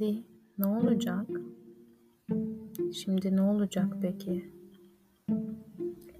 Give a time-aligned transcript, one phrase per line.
[0.00, 0.22] Şimdi
[0.58, 1.26] ne olacak?
[2.94, 4.52] Şimdi ne olacak peki?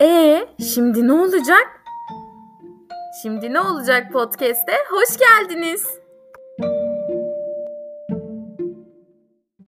[0.01, 1.85] E şimdi ne olacak?
[3.23, 4.73] Şimdi ne olacak podcast'te?
[4.91, 6.01] Hoş geldiniz.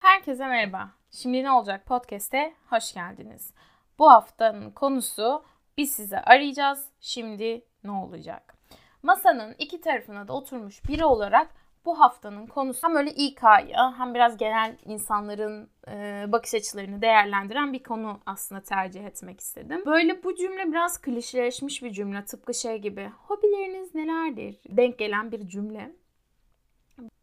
[0.00, 0.90] Herkese merhaba.
[1.10, 3.54] Şimdi ne olacak podcast'te hoş geldiniz.
[3.98, 5.42] Bu haftanın konusu
[5.76, 6.84] biz size arayacağız.
[7.00, 8.54] Şimdi ne olacak?
[9.02, 14.36] Masanın iki tarafına da oturmuş biri olarak bu haftanın konusu hem öyle İK'yı hem biraz
[14.36, 19.82] genel insanların e, bakış açılarını değerlendiren bir konu aslında tercih etmek istedim.
[19.86, 22.24] Böyle bu cümle biraz klişeleşmiş bir cümle.
[22.24, 25.92] Tıpkı şey gibi hobileriniz nelerdir denk gelen bir cümle.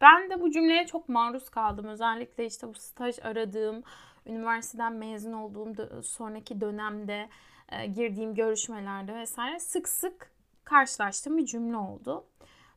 [0.00, 1.86] Ben de bu cümleye çok maruz kaldım.
[1.86, 3.82] Özellikle işte bu staj aradığım,
[4.26, 7.28] üniversiteden mezun olduğum sonraki dönemde
[7.72, 10.30] e, girdiğim görüşmelerde vesaire sık sık
[10.64, 12.24] karşılaştığım bir cümle oldu.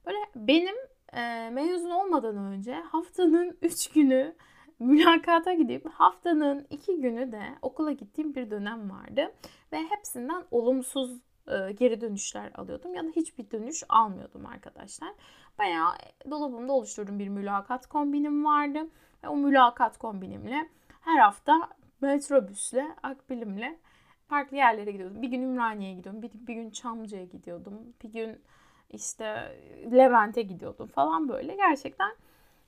[0.05, 0.75] Böyle benim
[1.13, 4.35] e, mezun olmadan önce haftanın 3 günü
[4.79, 9.33] mülakata gidip haftanın 2 günü de okula gittiğim bir dönem vardı.
[9.71, 15.09] Ve hepsinden olumsuz e, geri dönüşler alıyordum ya da hiçbir dönüş almıyordum arkadaşlar.
[15.59, 15.91] Bayağı
[16.29, 18.87] dolabımda oluşturduğum bir mülakat kombinim vardı.
[19.23, 20.69] Ve o mülakat kombinimle
[21.01, 21.69] her hafta
[22.01, 23.79] metrobüsle, akbilimle
[24.27, 25.21] farklı yerlere gidiyordum.
[25.21, 28.41] Bir gün Ümraniye'ye gidiyordum, bir, bir gün Çamlıca'ya gidiyordum, bir gün
[28.93, 29.57] işte
[29.91, 31.55] Levent'e gidiyordum falan böyle.
[31.55, 32.11] Gerçekten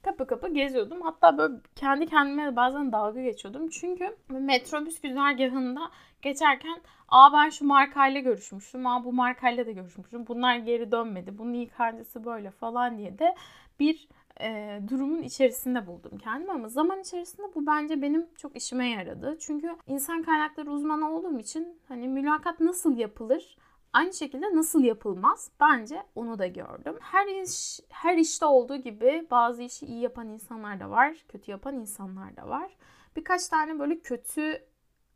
[0.03, 1.02] kapı kapı geziyordum.
[1.02, 3.69] Hatta böyle kendi kendime bazen dalga geçiyordum.
[3.69, 8.88] Çünkü metrobüs güzergahında geçerken aa ben şu markayla görüşmüştüm.
[8.88, 10.27] Aa bu markayla da görüşmüştüm.
[10.27, 11.38] Bunlar geri dönmedi.
[11.38, 13.35] Bunun ilk hancısı böyle falan diye de
[13.79, 14.07] bir
[14.41, 19.38] e, durumun içerisinde buldum kendimi ama zaman içerisinde bu bence benim çok işime yaradı.
[19.39, 23.57] Çünkü insan kaynakları uzmanı olduğum için hani mülakat nasıl yapılır
[23.94, 25.52] Aynı şekilde nasıl yapılmaz?
[25.59, 26.97] Bence onu da gördüm.
[27.02, 31.75] Her iş her işte olduğu gibi bazı işi iyi yapan insanlar da var, kötü yapan
[31.75, 32.77] insanlar da var.
[33.16, 34.63] Birkaç tane böyle kötü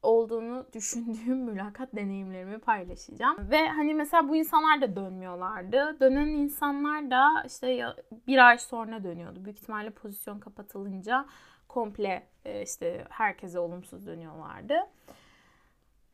[0.02, 3.52] olduğunu düşündüğüm mülakat deneyimlerimi paylaşacağım.
[3.52, 6.00] Ve hani mesela bu insanlar da dönmüyorlardı.
[6.00, 7.96] Dönen insanlar da işte
[8.28, 9.46] bir ay sonra dönüyordu.
[9.46, 11.26] Büyük ihtimalle pozisyon kapatılınca
[11.68, 14.76] komple e, işte herkese olumsuz dönüyorlardı.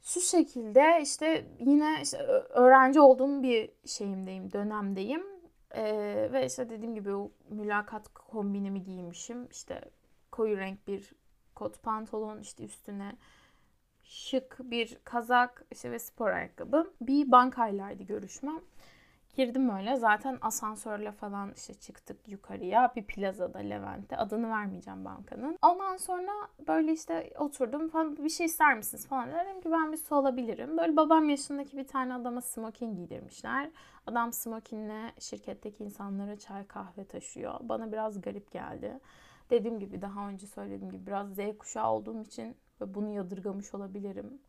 [0.04, 2.18] Şu şekilde işte yine işte
[2.50, 5.24] öğrenci olduğum bir şeyimdeyim, dönemdeyim.
[5.76, 9.48] Ee, ve işte dediğim gibi o mülakat kombinimi giymişim.
[9.52, 9.82] İşte
[10.32, 11.14] koyu renk bir
[11.56, 13.16] kot pantolon işte üstüne
[14.04, 16.94] şık bir kazak işte ve spor ayakkabı.
[17.02, 18.62] Bir bankaylaydı görüşmem.
[19.34, 25.58] Girdim öyle zaten asansörle falan işte çıktık yukarıya bir plazada Levent'te adını vermeyeceğim bankanın.
[25.62, 26.32] Ondan sonra
[26.68, 30.78] böyle işte oturdum falan bir şey ister misiniz falan dedim ki ben bir su alabilirim.
[30.78, 33.70] Böyle babam yaşındaki bir tane adama smoking giydirmişler.
[34.08, 37.60] Adam smokingle şirketteki insanlara çay kahve taşıyor.
[37.62, 39.00] Bana biraz garip geldi.
[39.50, 44.42] Dediğim gibi daha önce söylediğim gibi biraz Z kuşağı olduğum için bunu yadırgamış olabilirim.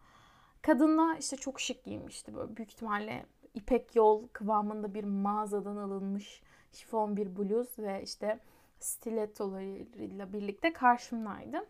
[0.63, 6.43] Kadınla işte çok şık giymişti böyle büyük ihtimalle ipek yol kıvamında bir mağazadan alınmış
[6.73, 8.41] şifon bir bluz ve işte
[8.79, 11.67] stilettolarıyla birlikte karşımdaydı.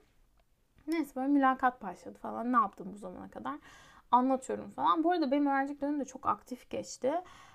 [0.87, 2.53] Neyse böyle mülakat başladı falan.
[2.53, 3.59] Ne yaptım bu zamana kadar?
[4.11, 5.05] Anlatıyorum falan.
[5.05, 7.13] Bu arada benim öğrencilik dönemim de çok aktif geçti.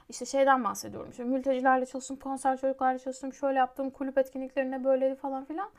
[0.09, 1.11] İşte şeyden bahsediyorum.
[1.11, 5.69] İşte mültecilerle çalıştım, konser çocuklarla çalıştım, şöyle yaptım, kulüp etkinliklerinde böyleydi falan filan.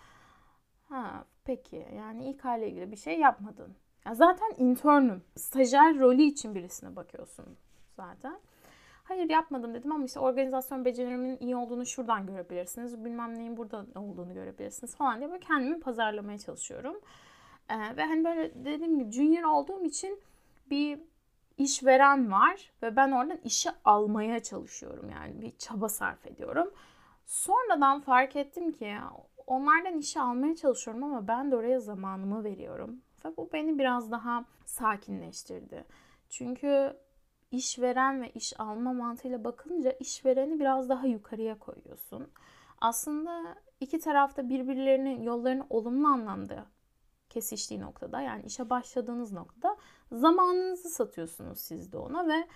[0.89, 3.77] Ha peki yani ilk hale ilgili bir şey yapmadın.
[4.07, 5.23] Ya zaten internüm.
[5.37, 7.57] Stajyer rolü için birisine bakıyorsun
[8.01, 8.39] zaten.
[9.05, 13.05] Hayır yapmadım dedim ama işte organizasyon becerilerimin iyi olduğunu şuradan görebilirsiniz.
[13.05, 17.01] Bilmem neyin burada olduğunu görebilirsiniz falan diye böyle kendimi pazarlamaya çalışıyorum.
[17.69, 20.21] Ee, ve hani böyle dediğim gibi junior olduğum için
[20.71, 21.01] bir
[21.59, 25.11] işveren var ve ben oradan işi almaya çalışıyorum.
[25.11, 26.71] Yani bir çaba sarf ediyorum.
[27.27, 28.97] Sonradan fark ettim ki
[29.47, 33.01] onlardan işi almaya çalışıyorum ama ben de oraya zamanımı veriyorum.
[33.25, 35.85] Ve bu beni biraz daha sakinleştirdi.
[36.31, 36.97] Çünkü
[37.51, 42.29] işveren ve iş alma mantığıyla bakınca işvereni biraz daha yukarıya koyuyorsun.
[42.81, 46.67] Aslında iki tarafta birbirlerinin yollarını olumlu anlamda
[47.29, 49.77] kesiştiği noktada yani işe başladığınız noktada
[50.13, 52.49] zamanınızı satıyorsunuz siz de ona ve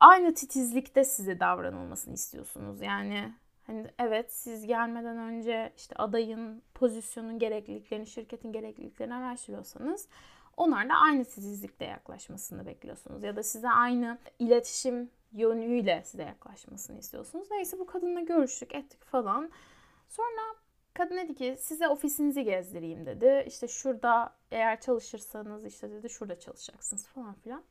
[0.00, 2.80] aynı titizlikte size davranılmasını istiyorsunuz.
[2.80, 3.34] Yani
[3.66, 10.08] hani evet siz gelmeden önce işte adayın pozisyonun gerekliliklerini, şirketin gerekliliklerini araştırıyorsanız
[10.60, 13.22] onlar da aynı titizlikte yaklaşmasını bekliyorsunuz.
[13.22, 17.50] Ya da size aynı iletişim yönüyle size yaklaşmasını istiyorsunuz.
[17.50, 19.50] Neyse bu kadınla görüştük ettik falan.
[20.08, 20.40] Sonra
[20.94, 23.44] kadın dedi ki size ofisinizi gezdireyim dedi.
[23.46, 27.62] İşte şurada eğer çalışırsanız işte dedi şurada çalışacaksınız falan filan.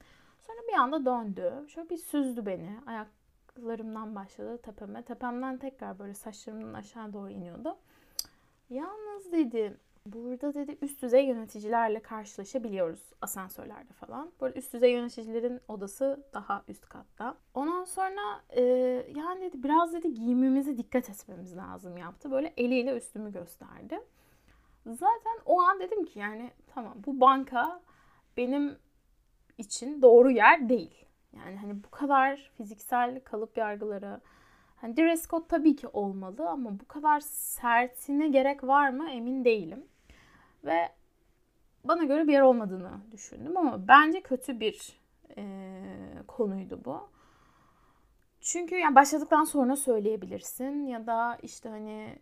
[0.47, 1.65] Sonra bir anda döndü.
[1.67, 2.79] Şöyle bir süzdü beni.
[2.85, 5.03] Ayaklarımdan başladı tepeme.
[5.03, 7.77] Tepemden tekrar böyle saçlarımdan aşağı doğru iniyordu.
[8.69, 9.77] Yalnız dedi
[10.13, 14.31] burada dedi üst düzey yöneticilerle karşılaşabiliyoruz asansörlerde falan.
[14.41, 17.37] Böyle üst düzey yöneticilerin odası daha üst katta.
[17.53, 18.61] Ondan sonra e,
[19.15, 22.31] yani dedi biraz dedi giyimimize dikkat etmemiz lazım yaptı.
[22.31, 23.99] Böyle eliyle üstümü gösterdi.
[24.85, 27.81] Zaten o an dedim ki yani tamam bu banka
[28.37, 28.77] benim
[29.57, 31.05] için doğru yer değil.
[31.33, 34.21] Yani hani bu kadar fiziksel kalıp yargıları
[34.75, 39.85] hani dress code tabii ki olmalı ama bu kadar sertine gerek var mı emin değilim.
[40.65, 40.89] Ve
[41.83, 44.99] bana göre bir yer olmadığını düşündüm ama bence kötü bir
[45.37, 45.43] e,
[46.27, 47.09] konuydu bu.
[48.41, 52.19] Çünkü yani başladıktan sonra söyleyebilirsin ya da işte hani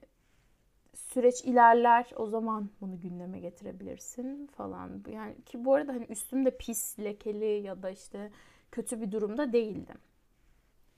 [0.94, 5.04] süreç ilerler o zaman bunu gündeme getirebilirsin falan.
[5.12, 8.31] Yani ki bu arada hani üstümde pis, lekeli ya da işte
[8.72, 9.98] kötü bir durumda değildim.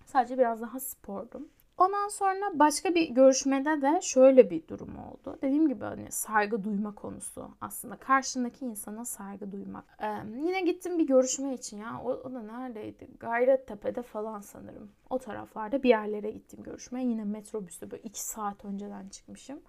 [0.06, 1.50] Sadece biraz daha spordum.
[1.80, 5.38] Ondan sonra başka bir görüşmede de şöyle bir durum oldu.
[5.42, 7.96] Dediğim gibi hani saygı duyma konusu aslında.
[7.96, 9.98] Karşındaki insana saygı duymak.
[10.02, 10.08] Ee,
[10.46, 12.02] yine gittim bir görüşme için ya.
[12.06, 13.08] O, o da neredeydi?
[13.20, 14.92] Gayrettepe'de falan sanırım.
[15.10, 17.06] O taraflarda bir yerlere gittim görüşmeye.
[17.08, 19.60] Yine metrobüste böyle iki saat önceden çıkmışım.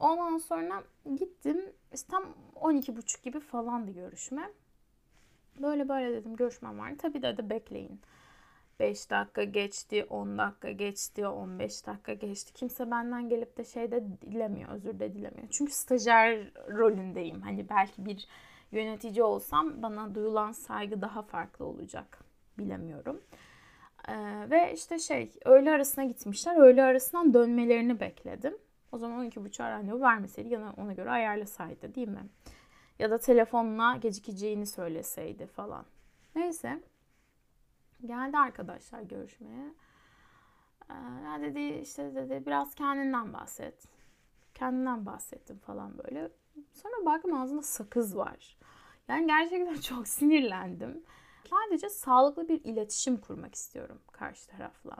[0.00, 0.82] Ondan sonra
[1.16, 1.72] gittim.
[1.94, 2.24] İşte tam
[2.56, 4.50] 12.30 gibi falandı görüşme.
[5.62, 6.92] Böyle böyle dedim görüşmem var.
[6.98, 8.00] Tabii dedi bekleyin.
[8.80, 12.52] 5 dakika geçti, 10 dakika geçti, 15 dakika geçti.
[12.52, 15.48] Kimse benden gelip de şey de dilemiyor, özür de dilemiyor.
[15.50, 17.42] Çünkü stajyer rolündeyim.
[17.42, 18.28] Hani belki bir
[18.72, 22.18] yönetici olsam bana duyulan saygı daha farklı olacak.
[22.58, 23.20] Bilemiyorum.
[24.08, 26.56] Ee, ve işte şey öğle arasına gitmişler.
[26.56, 28.58] Öğle arasından dönmelerini bekledim.
[28.92, 32.28] O zaman 12.30 randevu vermeseydi ya ona göre ayarlasaydı değil mi?
[32.98, 35.84] Ya da telefonla gecikeceğini söyleseydi falan.
[36.34, 36.80] Neyse.
[38.06, 39.74] Geldi arkadaşlar görüşmeye.
[40.90, 40.94] Ee,
[41.24, 43.88] ya dedi işte dedi biraz kendinden bahset.
[44.54, 46.30] Kendinden bahsettim falan böyle.
[46.72, 48.58] Sonra baktım ağzında sakız var.
[49.08, 51.02] Yani gerçekten çok sinirlendim.
[51.50, 54.96] Sadece sağlıklı bir iletişim kurmak istiyorum karşı tarafla.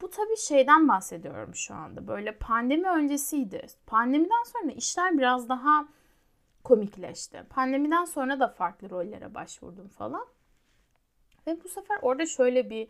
[0.00, 2.06] Bu tabii şeyden bahsediyorum şu anda.
[2.06, 3.66] Böyle pandemi öncesiydi.
[3.86, 5.88] Pandemiden sonra işler biraz daha
[6.64, 7.44] komikleşti.
[7.50, 10.26] Pandemiden sonra da farklı rollere başvurdum falan.
[11.46, 12.88] Ve bu sefer orada şöyle bir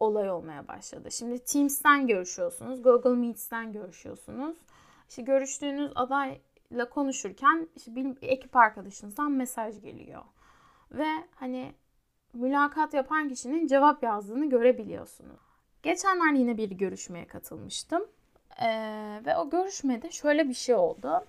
[0.00, 1.10] olay olmaya başladı.
[1.10, 4.56] Şimdi Teams'ten görüşüyorsunuz, Google Meet'ten görüşüyorsunuz.
[5.08, 10.22] İşte görüştüğünüz adayla konuşurken işte bir ekip arkadaşınızdan mesaj geliyor.
[10.92, 11.74] Ve hani
[12.32, 15.40] mülakat yapan kişinin cevap yazdığını görebiliyorsunuz.
[15.82, 18.02] Geçenlerde yine bir görüşmeye katılmıştım.
[18.62, 21.24] Ee, ve o görüşmede şöyle bir şey oldu.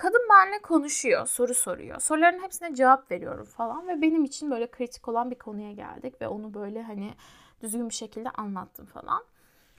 [0.00, 2.00] Kadın benimle konuşuyor, soru soruyor.
[2.00, 6.28] Soruların hepsine cevap veriyorum falan ve benim için böyle kritik olan bir konuya geldik ve
[6.28, 7.14] onu böyle hani
[7.62, 9.24] düzgün bir şekilde anlattım falan.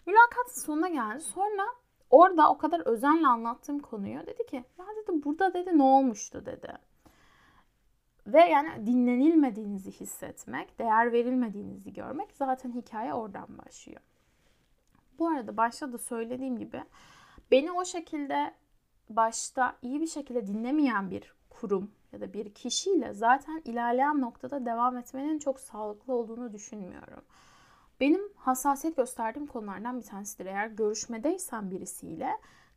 [0.06, 1.21] Mülakatın sonuna geldi.
[1.21, 1.65] Sonra
[2.09, 6.74] orada o kadar özenle anlattığım konuyu dedi ki ya dedi burada dedi ne olmuştu dedi.
[8.27, 14.01] Ve yani dinlenilmediğinizi hissetmek, değer verilmediğinizi görmek zaten hikaye oradan başlıyor.
[15.19, 16.83] Bu arada başta da söylediğim gibi
[17.51, 18.60] beni o şekilde
[19.15, 24.97] başta iyi bir şekilde dinlemeyen bir kurum ya da bir kişiyle zaten ilerleyen noktada devam
[24.97, 27.23] etmenin çok sağlıklı olduğunu düşünmüyorum.
[27.99, 30.45] Benim hassasiyet gösterdiğim konulardan bir tanesidir.
[30.45, 32.29] Eğer görüşmedeysen birisiyle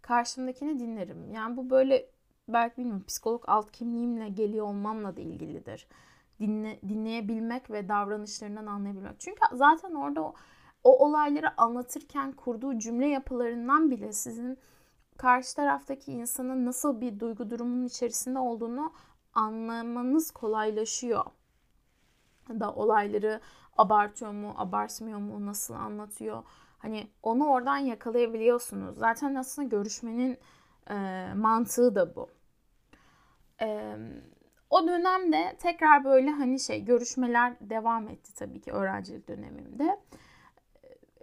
[0.02, 1.30] karşımdakini dinlerim.
[1.32, 2.06] Yani bu böyle
[2.48, 5.88] belki bilmiyorum psikolog alt kimliğimle geliyor olmamla da ilgilidir.
[6.40, 9.20] Dinle, dinleyebilmek ve davranışlarından anlayabilmek.
[9.20, 10.34] Çünkü zaten orada o,
[10.84, 14.58] o olayları anlatırken kurduğu cümle yapılarından bile sizin
[15.18, 18.92] karşı taraftaki insanın nasıl bir duygu durumunun içerisinde olduğunu
[19.34, 21.24] anlamanız kolaylaşıyor.
[22.48, 23.40] Da olayları
[23.76, 26.42] abartıyor mu, abartmıyor mu, nasıl anlatıyor.
[26.78, 28.98] Hani onu oradan yakalayabiliyorsunuz.
[28.98, 30.38] Zaten aslında görüşmenin
[30.90, 30.94] e,
[31.34, 32.28] mantığı da bu.
[33.60, 33.96] E,
[34.70, 40.00] o dönemde tekrar böyle hani şey görüşmeler devam etti tabii ki öğrencilik dönemimde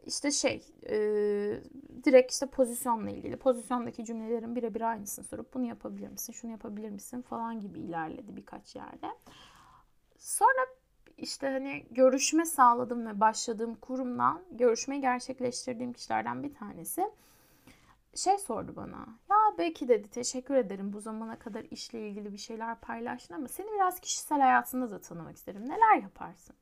[0.05, 0.95] işte şey e,
[2.03, 7.21] direkt işte pozisyonla ilgili pozisyondaki cümlelerin birebir aynısını sorup bunu yapabilir misin şunu yapabilir misin
[7.21, 9.07] falan gibi ilerledi birkaç yerde.
[10.17, 10.65] Sonra
[11.17, 17.11] işte hani görüşme sağladım ve başladığım kurumdan görüşmeyi gerçekleştirdiğim kişilerden bir tanesi
[18.15, 19.07] şey sordu bana.
[19.29, 23.71] Ya belki dedi teşekkür ederim bu zamana kadar işle ilgili bir şeyler paylaştın ama seni
[23.71, 25.69] biraz kişisel hayatında da tanımak isterim.
[25.69, 26.55] Neler yaparsın?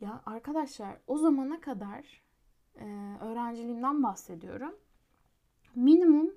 [0.00, 2.25] Ya arkadaşlar o zamana kadar
[2.80, 4.74] e, öğrenciliğimden bahsediyorum.
[5.74, 6.30] Minimum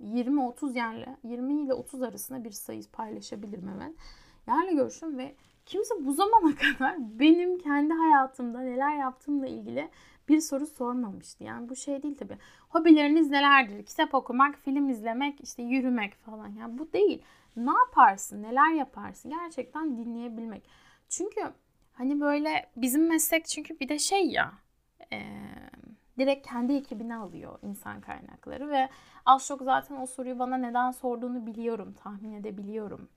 [0.00, 3.94] 20-30 yerle 20 ile 30 arasında bir sayı paylaşabilirim hemen.
[4.48, 5.34] Yerle görüşüm ve
[5.66, 9.90] kimse bu zamana kadar benim kendi hayatımda neler yaptığımla ilgili
[10.28, 11.44] bir soru sormamıştı.
[11.44, 12.38] Yani bu şey değil tabii.
[12.68, 13.86] Hobileriniz nelerdir?
[13.86, 16.48] Kitap okumak, film izlemek, işte yürümek falan.
[16.48, 17.22] Yani bu değil.
[17.56, 18.42] Ne yaparsın?
[18.42, 19.30] Neler yaparsın?
[19.30, 20.68] Gerçekten dinleyebilmek.
[21.08, 21.40] Çünkü
[21.92, 24.52] hani böyle bizim meslek çünkü bir de şey ya
[25.12, 25.22] e,
[26.18, 28.88] direkt kendi ekibine alıyor insan kaynakları ve
[29.26, 33.08] az çok zaten o soruyu bana neden sorduğunu biliyorum, tahmin edebiliyorum.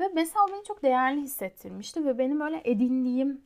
[0.00, 3.40] Ve mesela beni çok değerli hissettirmişti ve benim öyle edindiğim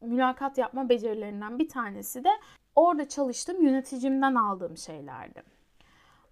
[0.00, 2.30] mülakat yapma becerilerinden bir tanesi de
[2.76, 5.42] orada çalıştığım yöneticimden aldığım şeylerdi.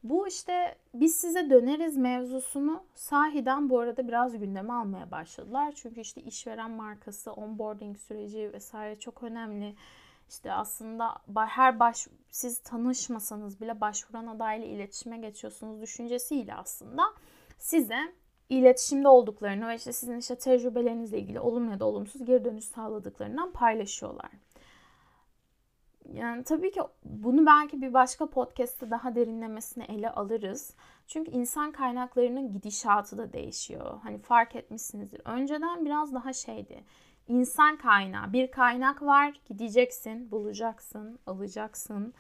[0.03, 5.73] Bu işte biz size döneriz mevzusunu sahiden bu arada biraz gündeme almaya başladılar.
[5.77, 9.75] Çünkü işte işveren markası, onboarding süreci vesaire çok önemli.
[10.31, 17.03] İşte aslında her baş siz tanışmasanız bile başvuran adayla iletişime geçiyorsunuz düşüncesiyle aslında
[17.59, 18.13] size
[18.49, 23.53] iletişimde olduklarını ve işte sizin işte tecrübelerinizle ilgili olumlu ya da olumsuz geri dönüş sağladıklarından
[23.53, 24.31] paylaşıyorlar.
[26.13, 30.75] Yani tabii ki bunu belki bir başka podcast'te daha derinlemesine ele alırız.
[31.07, 33.99] Çünkü insan kaynaklarının gidişatı da değişiyor.
[34.03, 35.21] Hani fark etmişsinizdir.
[35.25, 36.85] Önceden biraz daha şeydi.
[37.31, 38.33] İnsan kaynağı.
[38.33, 39.41] Bir kaynak var.
[39.45, 42.15] Gideceksin, bulacaksın, alacaksın.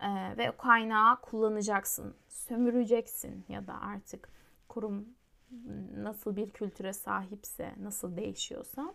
[0.00, 2.14] Ee, ve o kaynağı kullanacaksın.
[2.28, 4.28] Sömüreceksin ya da artık
[4.68, 5.08] kurum
[5.96, 8.94] nasıl bir kültüre sahipse, nasıl değişiyorsa.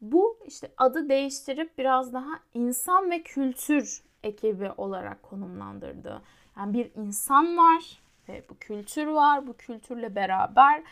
[0.00, 6.22] Bu işte adı değiştirip biraz daha insan ve kültür ekibi olarak konumlandırdı.
[6.56, 9.46] Yani bir insan var ve bu kültür var.
[9.46, 10.82] Bu kültürle beraber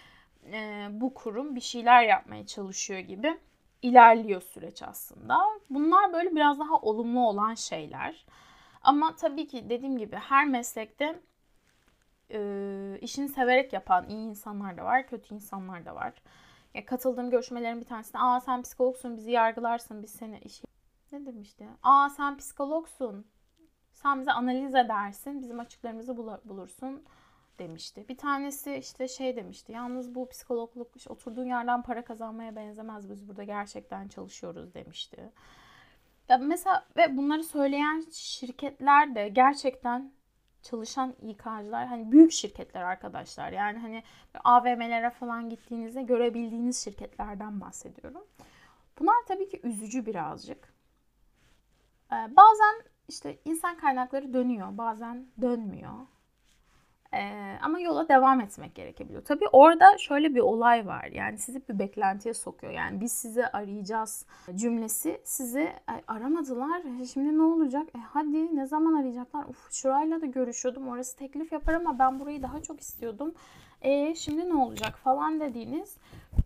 [0.47, 3.39] e, bu kurum bir şeyler yapmaya çalışıyor gibi
[3.83, 5.39] ilerliyor süreç aslında.
[5.71, 8.27] Bunlar böyle biraz daha olumlu olan şeyler.
[8.83, 11.21] Ama tabii ki dediğim gibi her meslekte
[12.31, 16.13] e, işini severek yapan iyi insanlar da var, kötü insanlar da var.
[16.75, 20.65] Ya katıldığım görüşmelerin bir tanesinde aa sen psikologsun bizi yargılarsın biz seni işi
[21.13, 21.69] ne demişti?
[21.83, 23.27] Aa sen psikologsun.
[23.93, 25.43] Sen bize analiz edersin.
[25.43, 27.05] Bizim açıklarımızı bulursun
[27.61, 28.09] demişti.
[28.09, 29.73] Bir tanesi işte şey demişti.
[29.73, 33.11] Yalnız bu psikologluk işte oturduğun yerden para kazanmaya benzemez.
[33.11, 35.33] Biz burada gerçekten çalışıyoruz demişti.
[36.29, 40.13] Ya mesela ve bunları söyleyen şirketler de gerçekten
[40.63, 43.53] çalışan İK'cılar hani büyük şirketler arkadaşlar.
[43.53, 44.03] Yani hani
[44.45, 48.25] AVM'lere falan gittiğinizde görebildiğiniz şirketlerden bahsediyorum.
[48.99, 50.75] Bunlar tabii ki üzücü birazcık.
[52.13, 55.95] Ee, bazen işte insan kaynakları dönüyor, bazen dönmüyor.
[57.15, 59.25] Ee, ama yola devam etmek gerekebiliyor.
[59.25, 61.05] Tabii orada şöyle bir olay var.
[61.05, 62.73] Yani sizi bir beklentiye sokuyor.
[62.73, 65.73] Yani biz sizi arayacağız cümlesi sizi
[66.09, 67.01] aramadılar.
[67.01, 67.89] E, şimdi ne olacak?
[67.97, 69.45] E hadi ne zaman arayacaklar?
[69.45, 70.89] Uf şurayla da görüşüyordum.
[70.89, 73.35] Orası teklif yapar ama ben burayı daha çok istiyordum.
[73.83, 75.97] E şimdi ne olacak falan dediğiniz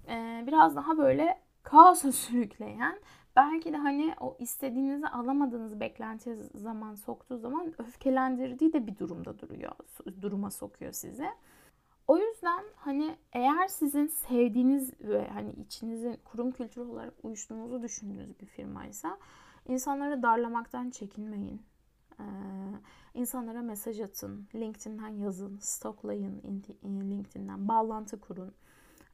[0.09, 2.99] e, biraz daha böyle kaosa sürükleyen
[3.37, 9.73] belki de hani o istediğinizi alamadığınız beklenti zaman soktuğu zaman öfkelendirdiği de bir durumda duruyor.
[10.21, 11.29] Duruma sokuyor sizi.
[12.09, 18.47] O yüzden hani eğer sizin sevdiğiniz ve hani içinizin kurum kültürü olarak uyuştuğunuzu düşündüğünüz bir
[18.47, 19.19] firmaysa
[19.67, 21.63] insanları darlamaktan çekinmeyin.
[22.21, 22.25] Ee,
[23.15, 26.43] insanlara mesaj atın, LinkedIn'den yazın, stoklayın
[26.85, 28.55] LinkedIn'den, bağlantı kurun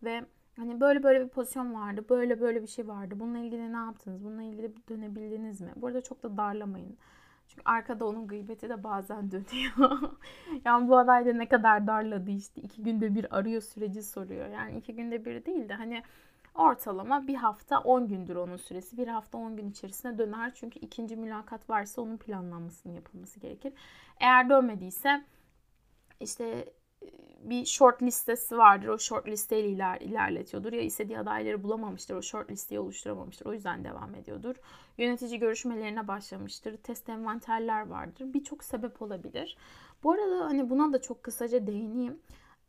[0.02, 0.24] ve
[0.60, 3.14] Hani böyle böyle bir pozisyon vardı, böyle böyle bir şey vardı.
[3.20, 4.24] Bununla ilgili ne yaptınız?
[4.24, 5.72] Bununla ilgili dönebildiniz mi?
[5.76, 6.96] Bu arada çok da darlamayın.
[7.48, 10.00] Çünkü arkada onun gıybeti de bazen dönüyor.
[10.64, 12.60] yani bu aday da ne kadar darladı işte.
[12.60, 14.48] iki günde bir arıyor süreci soruyor.
[14.48, 16.02] Yani iki günde bir değil de hani
[16.54, 18.96] ortalama bir hafta 10 gündür onun süresi.
[18.96, 20.52] Bir hafta 10 gün içerisinde döner.
[20.54, 23.72] Çünkü ikinci mülakat varsa onun planlanmasının yapılması gerekir.
[24.20, 25.24] Eğer dönmediyse
[26.20, 26.72] işte
[27.42, 28.88] bir short listesi vardır.
[28.88, 30.72] O short listeyle iler, ilerletiyordur.
[30.72, 32.14] Ya istediği adayları bulamamıştır.
[32.14, 33.46] O short listeyi oluşturamamıştır.
[33.46, 34.56] O yüzden devam ediyordur.
[34.98, 36.76] Yönetici görüşmelerine başlamıştır.
[36.76, 38.34] Test envanterler vardır.
[38.34, 39.56] Birçok sebep olabilir.
[40.02, 42.18] Bu arada hani buna da çok kısaca değineyim.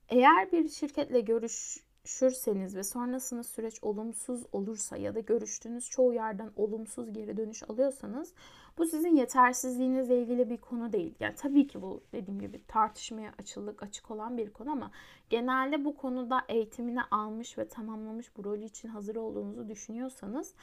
[0.09, 7.13] Eğer bir şirketle görüşürseniz ve sonrasında süreç olumsuz olursa ya da görüştüğünüz çoğu yerden olumsuz
[7.13, 8.33] geri dönüş alıyorsanız
[8.77, 11.15] bu sizin yetersizliğinizle ilgili bir konu değil.
[11.19, 14.91] Yani tabii ki bu dediğim gibi tartışmaya açılık açık olan bir konu ama
[15.29, 20.53] genelde bu konuda eğitimini almış ve tamamlamış bu rolü için hazır olduğunuzu düşünüyorsanız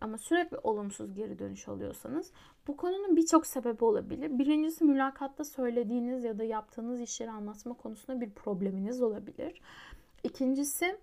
[0.00, 2.32] ama sürekli olumsuz geri dönüş alıyorsanız
[2.66, 4.38] bu konunun birçok sebebi olabilir.
[4.38, 9.60] Birincisi mülakatta söylediğiniz ya da yaptığınız işleri anlatma konusunda bir probleminiz olabilir.
[10.24, 10.98] İkincisi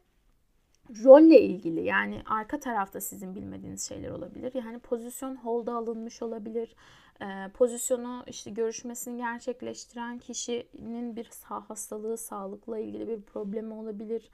[1.04, 4.52] rolle ilgili yani arka tarafta sizin bilmediğiniz şeyler olabilir.
[4.54, 6.76] Yani pozisyon holda alınmış olabilir.
[7.22, 14.30] E, pozisyonu işte görüşmesini gerçekleştiren kişinin bir sağ hastalığı, sağlıkla ilgili bir problemi olabilir.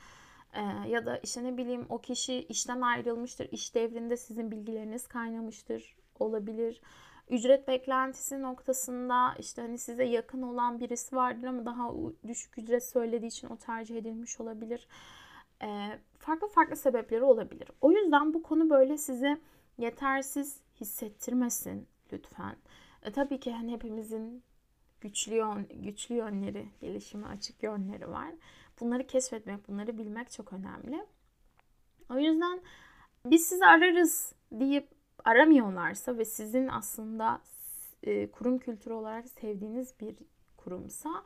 [0.54, 3.48] E, ya da işte ne bileyim o kişi işten ayrılmıştır.
[3.52, 6.82] İş devrinde sizin bilgileriniz kaynamıştır olabilir.
[7.30, 11.92] ücret beklentisi noktasında işte hani size yakın olan birisi vardır ama daha
[12.28, 14.88] düşük ücret söylediği için o tercih edilmiş olabilir.
[15.64, 17.68] Ee, farklı farklı sebepleri olabilir.
[17.82, 19.38] O yüzden bu konu böyle size
[19.78, 22.56] yetersiz hissettirmesin lütfen.
[23.04, 24.44] E, tabii ki hani hepimizin
[25.02, 28.32] güçlü yön, güçlü yönleri, gelişime açık yönleri var.
[28.80, 31.06] Bunları keşfetmek, bunları bilmek çok önemli.
[32.10, 32.62] O yüzden
[33.26, 34.88] biz sizi ararız deyip
[35.26, 37.42] aramıyorlarsa ve sizin aslında
[38.04, 40.16] e, kurum kültürü olarak sevdiğiniz bir
[40.58, 41.24] kurumsa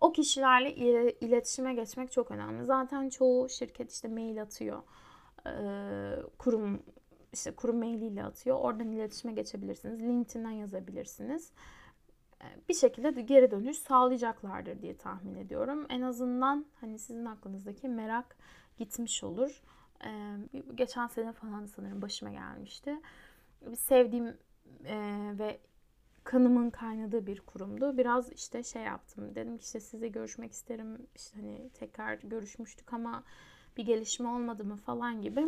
[0.00, 0.74] o kişilerle
[1.20, 2.64] iletişime geçmek çok önemli.
[2.64, 4.82] Zaten çoğu şirket işte mail atıyor.
[5.46, 5.52] E,
[6.38, 6.82] kurum
[7.32, 8.58] işte kurum mailiyle atıyor.
[8.58, 10.00] Oradan iletişime geçebilirsiniz.
[10.00, 11.52] LinkedIn'den yazabilirsiniz.
[12.42, 15.86] E, bir şekilde de geri dönüş sağlayacaklardır diye tahmin ediyorum.
[15.88, 18.36] En azından hani sizin aklınızdaki merak
[18.78, 19.62] gitmiş olur.
[20.74, 23.00] Geçen sene falan sanırım başıma gelmişti
[23.76, 24.36] sevdiğim
[24.84, 24.96] e,
[25.38, 25.60] ve
[26.26, 27.98] kanımın kaynadığı bir kurumdu.
[27.98, 29.34] Biraz işte şey yaptım.
[29.34, 31.06] Dedim ki işte size görüşmek isterim.
[31.14, 33.24] İşte hani tekrar görüşmüştük ama
[33.76, 35.46] bir gelişme olmadı mı falan gibi.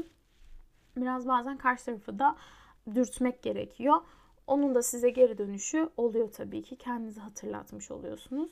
[0.96, 2.36] Biraz bazen karşı tarafı da
[2.94, 3.96] dürtmek gerekiyor.
[4.46, 6.76] Onun da size geri dönüşü oluyor tabii ki.
[6.76, 8.50] Kendinizi hatırlatmış oluyorsunuz.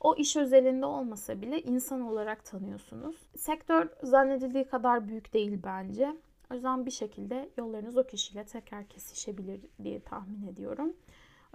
[0.00, 3.16] O iş özelinde olmasa bile insan olarak tanıyorsunuz.
[3.36, 6.16] Sektör zannedildiği kadar büyük değil bence.
[6.50, 10.92] O yüzden bir şekilde yollarınız o kişiyle tekrar kesişebilir diye tahmin ediyorum.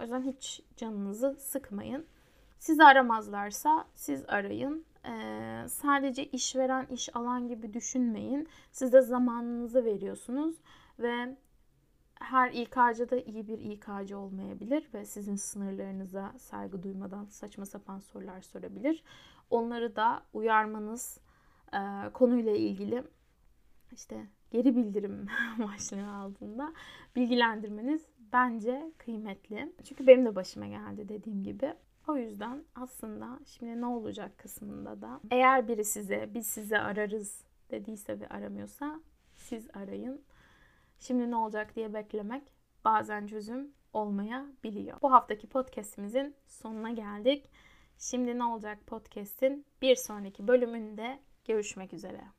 [0.00, 2.06] O yüzden hiç canınızı sıkmayın.
[2.58, 4.84] Sizi aramazlarsa siz arayın.
[5.06, 8.48] Ee, sadece işveren, iş alan gibi düşünmeyin.
[8.72, 10.56] Siz de zamanınızı veriyorsunuz
[10.98, 11.36] ve
[12.14, 18.40] her İK'cı da iyi bir İK'cı olmayabilir ve sizin sınırlarınıza saygı duymadan saçma sapan sorular
[18.40, 19.04] sorabilir.
[19.50, 21.20] Onları da uyarmanız
[21.72, 23.04] e, konuyla ilgili
[23.92, 25.26] işte geri bildirim
[25.58, 26.72] başlığı altında
[27.16, 29.72] bilgilendirmeniz bence kıymetli.
[29.84, 31.74] Çünkü benim de başıma geldi dediğim gibi.
[32.08, 38.20] O yüzden aslında şimdi ne olacak kısmında da eğer biri size biz size ararız dediyse
[38.20, 39.00] ve aramıyorsa
[39.34, 40.22] siz arayın.
[40.98, 42.42] Şimdi ne olacak diye beklemek
[42.84, 45.00] bazen çözüm olmayabiliyor.
[45.02, 47.50] Bu haftaki podcastimizin sonuna geldik.
[47.98, 52.24] Şimdi ne olacak podcast'in bir sonraki bölümünde görüşmek üzere.